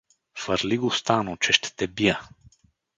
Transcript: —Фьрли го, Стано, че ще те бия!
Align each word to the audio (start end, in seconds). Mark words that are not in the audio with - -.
—Фьрли 0.41 0.77
го, 0.77 0.91
Стано, 0.91 1.35
че 1.37 1.51
ще 1.53 1.69
те 1.75 1.87
бия! 1.87 2.21